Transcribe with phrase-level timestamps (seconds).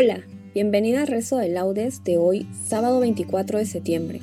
[0.00, 0.20] Hola,
[0.54, 4.20] bienvenida al rezo de laudes de hoy, sábado 24 de septiembre.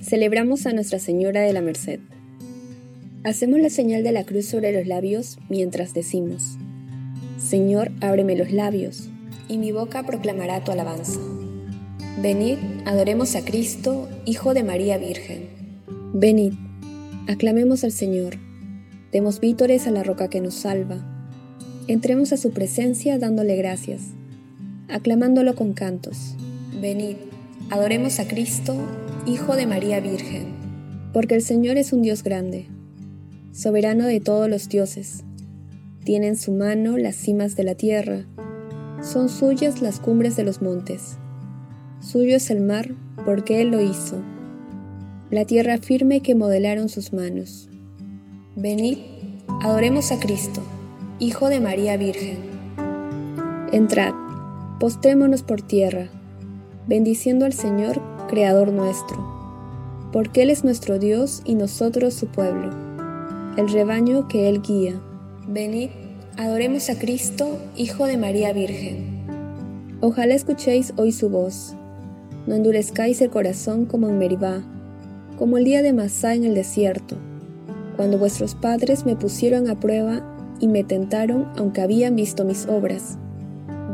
[0.00, 1.98] Celebramos a Nuestra Señora de la Merced.
[3.24, 6.56] Hacemos la señal de la cruz sobre los labios mientras decimos,
[7.36, 9.08] Señor, ábreme los labios,
[9.48, 11.18] y mi boca proclamará tu alabanza.
[12.22, 15.48] Venid, adoremos a Cristo, Hijo de María Virgen.
[16.14, 16.52] Venid,
[17.26, 18.36] aclamemos al Señor,
[19.10, 21.04] demos vítores a la roca que nos salva,
[21.88, 24.12] entremos a su presencia dándole gracias
[24.88, 26.34] aclamándolo con cantos.
[26.80, 27.16] Venid,
[27.70, 28.76] adoremos a Cristo,
[29.26, 30.54] Hijo de María Virgen,
[31.12, 32.66] porque el Señor es un Dios grande,
[33.52, 35.24] soberano de todos los dioses.
[36.04, 38.26] Tiene en su mano las cimas de la tierra,
[39.02, 41.16] son suyas las cumbres de los montes.
[42.00, 42.88] Suyo es el mar,
[43.24, 44.22] porque Él lo hizo,
[45.30, 47.68] la tierra firme que modelaron sus manos.
[48.54, 48.98] Venid,
[49.62, 50.62] adoremos a Cristo,
[51.18, 52.38] Hijo de María Virgen.
[53.72, 54.25] Entrad
[54.78, 56.08] Postrémonos por tierra,
[56.86, 57.98] bendiciendo al Señor,
[58.28, 59.16] Creador nuestro,
[60.12, 62.70] porque Él es nuestro Dios y nosotros su pueblo,
[63.56, 65.00] el rebaño que Él guía.
[65.48, 65.88] Venid,
[66.36, 69.24] adoremos a Cristo, Hijo de María Virgen.
[70.02, 71.74] Ojalá escuchéis hoy su voz,
[72.46, 74.62] no endurezcáis el corazón como en Meribá,
[75.38, 77.16] como el día de Masá en el desierto,
[77.96, 80.20] cuando vuestros padres me pusieron a prueba
[80.60, 83.16] y me tentaron aunque habían visto mis obras.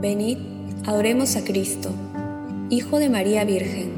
[0.00, 0.38] Venid,
[0.84, 1.90] Adoremos a Cristo,
[2.68, 3.92] Hijo de María Virgen.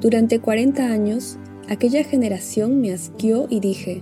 [0.00, 1.38] Durante 40 años,
[1.68, 4.00] aquella generación me asqueó y dije,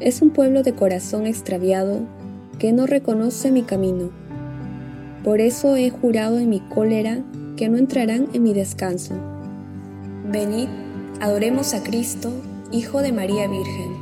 [0.00, 2.00] es un pueblo de corazón extraviado
[2.58, 4.10] que no reconoce mi camino.
[5.22, 7.22] Por eso he jurado en mi cólera
[7.56, 9.14] que no entrarán en mi descanso.
[10.32, 10.66] Venid,
[11.20, 12.32] adoremos a Cristo,
[12.72, 13.92] Hijo de María Virgen.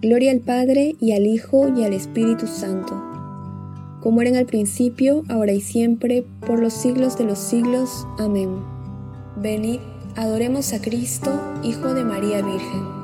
[0.00, 3.09] Gloria al Padre y al Hijo y al Espíritu Santo
[4.02, 8.06] como era en el principio, ahora y siempre, por los siglos de los siglos.
[8.18, 8.48] Amén.
[9.36, 9.80] Venid,
[10.16, 13.00] adoremos a Cristo, Hijo de María Virgen.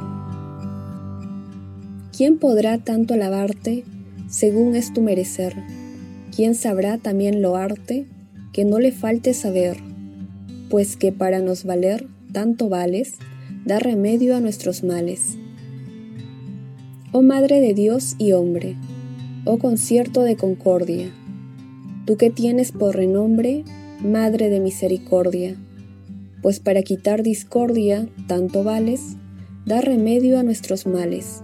[2.17, 3.84] ¿Quién podrá tanto alabarte
[4.29, 5.55] según es tu merecer?
[6.34, 8.07] ¿Quién sabrá también loarte
[8.53, 9.77] que no le falte saber?
[10.71, 13.15] Pues que para nos valer tanto vales,
[13.65, 15.37] da remedio a nuestros males.
[17.13, 18.77] Oh Madre de Dios y hombre,
[19.47, 21.09] oh concierto de concordia,
[22.05, 23.65] tú que tienes por renombre
[24.03, 25.57] Madre de Misericordia,
[26.43, 29.17] pues para quitar discordia tanto vales,
[29.65, 31.43] da remedio a nuestros males.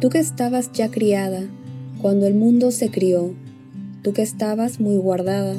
[0.00, 1.42] Tú que estabas ya criada
[2.00, 3.34] cuando el mundo se crió,
[4.02, 5.56] tú que estabas muy guardada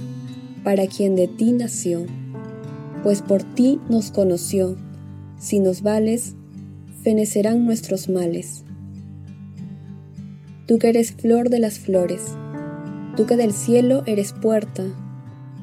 [0.64, 2.06] para quien de ti nació,
[3.04, 4.78] pues por ti nos conoció,
[5.38, 6.34] si nos vales,
[7.04, 8.65] fenecerán nuestros males
[10.66, 12.36] tú que eres flor de las flores,
[13.16, 14.84] tú que del cielo eres puerta,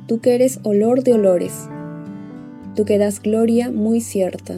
[0.06, 1.68] tú que eres olor de olores,
[2.76, 4.54] tú que das gloria muy cierta.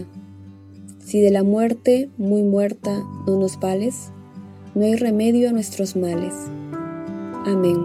[0.99, 4.11] Si de la muerte muy muerta no nos vales,
[4.75, 6.35] no hay remedio a nuestros males.
[7.47, 7.79] Amén.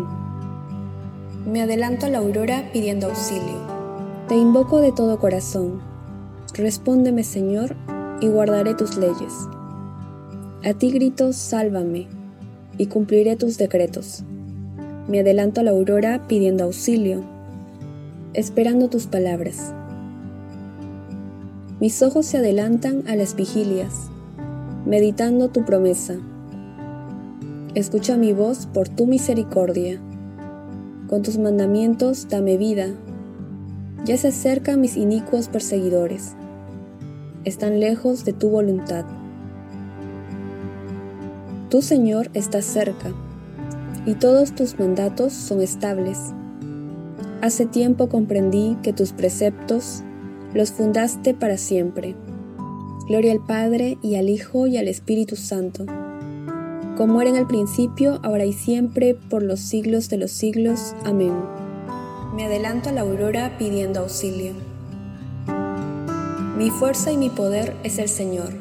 [1.45, 3.67] Me adelanto a la aurora pidiendo auxilio.
[4.27, 5.81] Te invoco de todo corazón.
[6.53, 7.75] Respóndeme, Señor,
[8.19, 9.33] y guardaré tus leyes.
[10.63, 12.18] A ti grito, sálvame
[12.79, 14.23] y cumpliré tus decretos.
[15.07, 17.23] Me adelanto a la aurora pidiendo auxilio.
[18.33, 19.73] esperando tus palabras.
[21.79, 24.11] Mis ojos se adelantan a las vigilias,
[24.85, 26.15] meditando tu promesa.
[27.73, 29.99] Escucha mi voz por tu misericordia.
[31.07, 32.87] Con tus mandamientos dame vida.
[34.05, 36.35] Ya se acercan mis inicuos perseguidores.
[37.45, 39.05] Están lejos de tu voluntad.
[41.69, 43.13] Tu Señor está cerca,
[44.07, 46.17] y todos tus mandatos son estables.
[47.41, 50.01] Hace tiempo comprendí que tus preceptos
[50.55, 52.15] los fundaste para siempre.
[53.07, 55.85] Gloria al Padre y al Hijo y al Espíritu Santo,
[56.97, 60.95] como era en el principio, ahora y siempre, por los siglos de los siglos.
[61.05, 61.33] Amén.
[62.35, 64.53] Me adelanto a la aurora pidiendo auxilio.
[66.57, 68.53] Mi fuerza y mi poder es el Señor.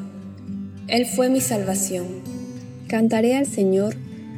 [0.87, 2.28] Él fue mi salvación.
[2.89, 3.93] Cantaré al Señor,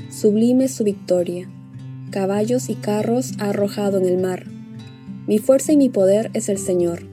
[0.10, 1.50] sublime su victoria.
[2.10, 4.46] Caballos y carros ha arrojado en el mar.
[5.26, 7.04] Mi fuerza y mi poder es el Señor.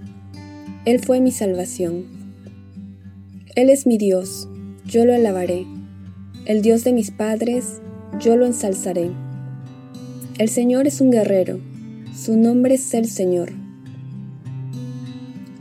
[0.85, 2.07] Él fue mi salvación.
[3.55, 4.49] Él es mi Dios,
[4.85, 5.65] yo lo alabaré.
[6.45, 7.83] El Dios de mis padres,
[8.19, 9.13] yo lo ensalzaré.
[10.39, 11.61] El Señor es un guerrero,
[12.17, 13.53] su nombre es el Señor.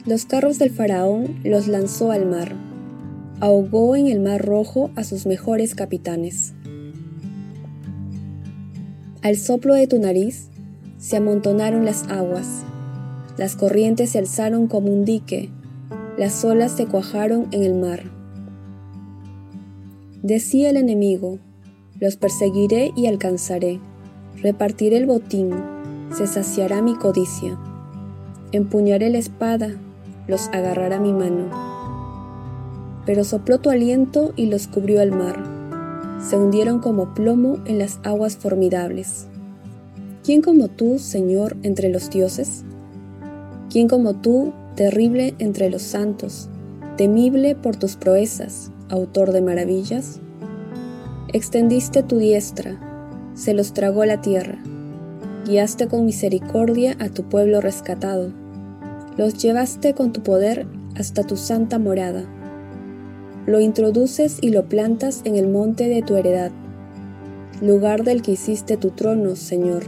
[0.07, 2.56] Los carros del faraón los lanzó al mar,
[3.39, 6.54] ahogó en el mar rojo a sus mejores capitanes.
[9.22, 10.50] Al soplo de tu nariz
[10.98, 12.63] se amontonaron las aguas,
[13.38, 15.50] las corrientes se alzaron como un dique,
[16.18, 18.04] las olas se cuajaron en el mar.
[20.24, 21.39] Decía el enemigo,
[22.00, 23.80] los perseguiré y alcanzaré,
[24.42, 25.51] repartiré el botín,
[26.16, 27.57] se saciará mi codicia,
[28.51, 29.75] empuñaré la espada,
[30.28, 31.76] los agarrará mi mano.
[33.07, 35.57] Pero sopló tu aliento y los cubrió el mar,
[36.21, 39.27] se hundieron como plomo en las aguas formidables.
[40.24, 42.63] ¿Quién como tú, Señor, entre los dioses?
[43.69, 46.50] ¿Quién como tú, terrible entre los santos,
[46.98, 50.19] temible por tus proezas, autor de maravillas?
[51.31, 52.77] Extendiste tu diestra,
[53.36, 54.57] se los tragó la tierra,
[55.45, 58.33] guiaste con misericordia a tu pueblo rescatado,
[59.18, 62.25] los llevaste con tu poder hasta tu santa morada,
[63.47, 66.51] lo introduces y lo plantas en el monte de tu heredad,
[67.61, 69.85] lugar del que hiciste tu trono, Señor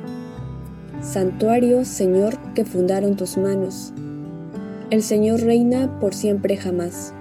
[1.01, 3.93] Santuario, Señor, que fundaron tus manos.
[4.91, 7.13] El Señor reina por siempre jamás.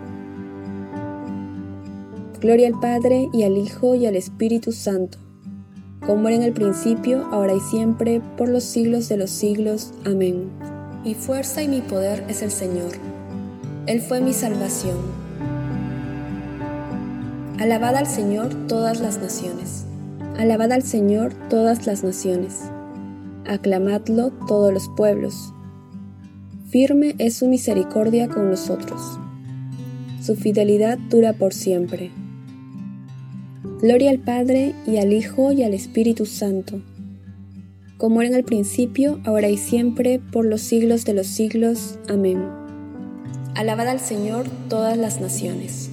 [2.40, 5.18] Gloria al Padre y al Hijo y al Espíritu Santo,
[6.04, 9.92] como era en el principio, ahora y siempre, por los siglos de los siglos.
[10.04, 10.50] Amén.
[11.04, 12.90] Mi fuerza y mi poder es el Señor.
[13.86, 15.17] Él fue mi salvación.
[17.58, 19.84] Alabad al Señor todas las naciones.
[20.36, 22.70] Alabad al Señor todas las naciones
[23.48, 25.52] aclamadlo todos los pueblos.
[26.70, 29.18] Firme es su misericordia con nosotros.
[30.22, 32.10] Su fidelidad dura por siempre.
[33.80, 36.82] Gloria al Padre y al Hijo y al Espíritu Santo,
[37.96, 41.98] como era en el principio, ahora y siempre, por los siglos de los siglos.
[42.08, 42.44] Amén.
[43.54, 45.87] Alabad al Señor todas las naciones.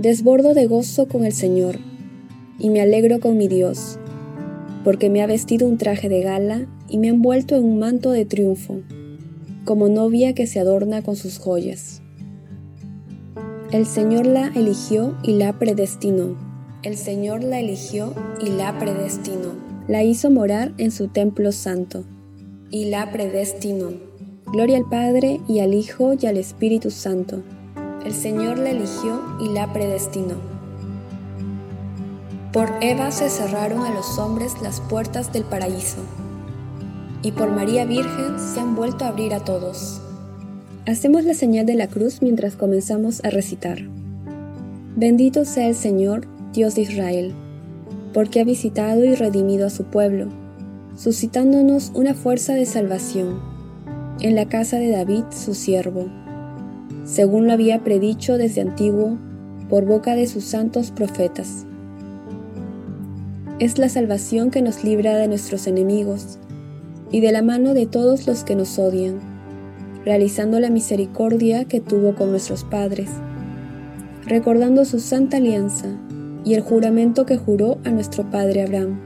[0.00, 1.78] Desbordo de gozo con el Señor,
[2.58, 4.00] y me alegro con mi Dios
[4.84, 8.10] porque me ha vestido un traje de gala y me ha envuelto en un manto
[8.10, 8.80] de triunfo,
[9.64, 12.02] como novia que se adorna con sus joyas.
[13.70, 16.36] El Señor la eligió y la predestinó.
[16.82, 18.14] El Señor la eligió
[18.44, 19.52] y la predestinó.
[19.86, 22.04] La hizo morar en su templo santo
[22.70, 23.92] y la predestinó.
[24.46, 27.42] Gloria al Padre y al Hijo y al Espíritu Santo.
[28.04, 30.36] El Señor la eligió y la predestinó.
[32.50, 35.98] Por Eva se cerraron a los hombres las puertas del paraíso,
[37.22, 40.00] y por María Virgen se han vuelto a abrir a todos.
[40.86, 43.82] Hacemos la señal de la cruz mientras comenzamos a recitar.
[44.96, 47.34] Bendito sea el Señor, Dios de Israel,
[48.14, 50.28] porque ha visitado y redimido a su pueblo,
[50.96, 53.40] suscitándonos una fuerza de salvación
[54.20, 56.10] en la casa de David, su siervo,
[57.10, 59.18] según lo había predicho desde antiguo
[59.68, 61.66] por boca de sus santos profetas.
[63.58, 66.38] Es la salvación que nos libra de nuestros enemigos
[67.10, 69.18] y de la mano de todos los que nos odian,
[70.04, 73.10] realizando la misericordia que tuvo con nuestros padres,
[74.24, 75.88] recordando su santa alianza
[76.44, 79.00] y el juramento que juró a nuestro padre Abraham,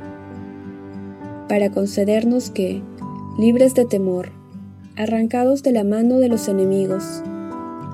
[1.49, 2.83] para concedernos que,
[3.39, 4.31] libres de temor,
[4.95, 7.23] arrancados de la mano de los enemigos,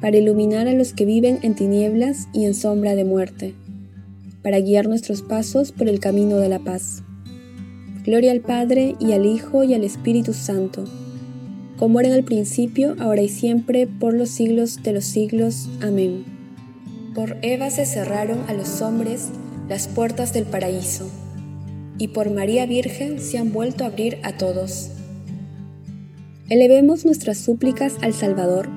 [0.00, 3.54] para iluminar a los que viven en tinieblas y en sombra de muerte,
[4.42, 7.02] para guiar nuestros pasos por el camino de la paz.
[8.04, 10.84] Gloria al Padre y al Hijo y al Espíritu Santo
[11.78, 15.68] como era en el principio, ahora y siempre, por los siglos de los siglos.
[15.80, 16.24] Amén.
[17.14, 19.28] Por Eva se cerraron a los hombres
[19.68, 21.08] las puertas del paraíso,
[21.96, 24.90] y por María Virgen se han vuelto a abrir a todos.
[26.48, 28.68] Elevemos nuestras súplicas al Salvador,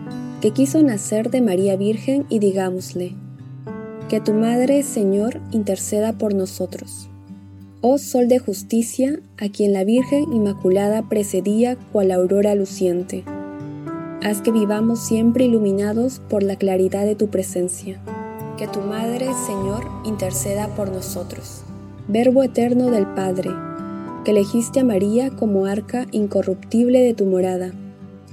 [0.41, 3.15] que quiso nacer de María Virgen, y digámosle,
[4.10, 7.10] que tu Madre, Señor, interceda por nosotros.
[7.81, 13.24] Oh Sol de justicia, a quien la Virgen Inmaculada precedía cual aurora luciente,
[14.24, 18.01] haz que vivamos siempre iluminados por la claridad de tu presencia.
[18.57, 21.63] Que tu Madre, Señor, interceda por nosotros.
[22.07, 23.51] Verbo eterno del Padre,
[24.25, 27.71] que elegiste a María como arca incorruptible de tu morada,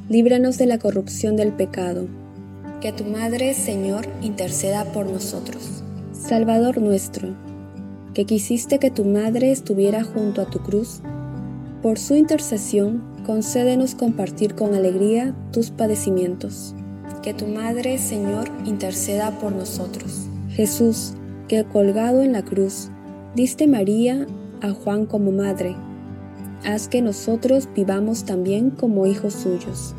[0.09, 2.09] líbranos de la corrupción del pecado.
[2.81, 5.83] Que tu Madre, Señor, interceda por nosotros.
[6.13, 7.37] Salvador nuestro,
[8.15, 11.03] que quisiste que tu madre estuviera junto a tu cruz,
[11.83, 16.75] por su intercesión concédenos compartir con alegría tus padecimientos.
[17.23, 20.27] Que tu madre, Señor, interceda por nosotros.
[20.49, 21.13] Jesús,
[21.49, 22.89] que colgado en la cruz,
[23.35, 24.27] diste María
[24.63, 25.77] a Juan como madre,
[26.65, 29.95] haz que nosotros vivamos también como hijos suyos.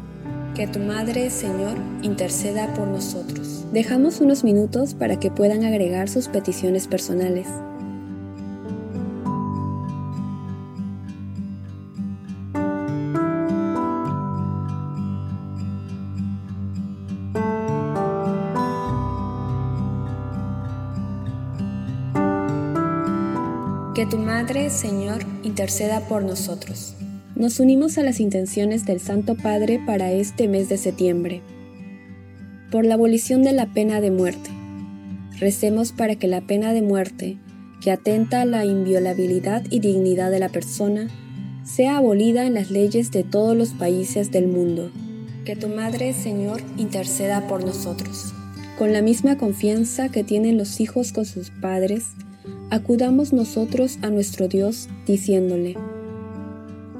[0.59, 3.63] Que tu Madre, Señor, interceda por nosotros.
[3.71, 7.47] Dejamos unos minutos para que puedan agregar sus peticiones personales.
[23.95, 26.98] Que tu Madre, Señor, interceda por nosotros.
[27.39, 31.41] Nos unimos a las intenciones del Santo Padre para este mes de septiembre.
[32.69, 34.49] Por la abolición de la pena de muerte.
[35.39, 37.37] Recemos para que la pena de muerte,
[37.81, 41.07] que atenta a la inviolabilidad y dignidad de la persona,
[41.63, 44.91] sea abolida en las leyes de todos los países del mundo.
[45.45, 48.33] Que tu Madre, Señor, interceda por nosotros.
[48.77, 52.07] Con la misma confianza que tienen los hijos con sus padres,
[52.69, 55.77] acudamos nosotros a nuestro Dios diciéndole,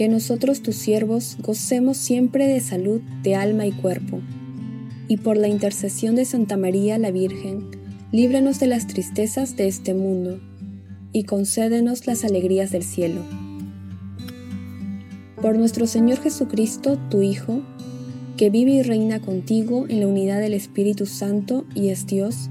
[0.00, 4.22] que nosotros tus siervos gocemos siempre de salud de alma y cuerpo,
[5.08, 7.66] y por la intercesión de Santa María la Virgen,
[8.10, 10.40] líbranos de las tristezas de este mundo,
[11.12, 13.20] y concédenos las alegrías del cielo.
[15.42, 17.60] Por nuestro Señor Jesucristo, tu Hijo,
[18.38, 22.48] que vive y reina contigo en la unidad del Espíritu Santo y es Dios,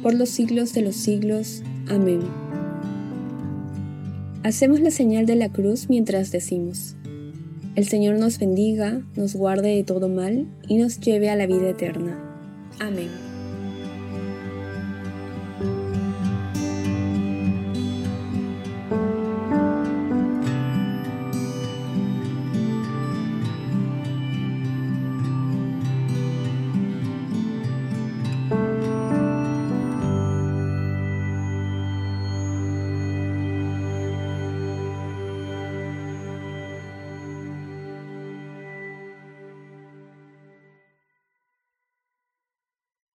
[0.00, 1.64] por los siglos de los siglos.
[1.88, 2.43] Amén.
[4.44, 6.96] Hacemos la señal de la cruz mientras decimos,
[7.76, 11.70] el Señor nos bendiga, nos guarde de todo mal y nos lleve a la vida
[11.70, 12.22] eterna.
[12.78, 13.23] Amén.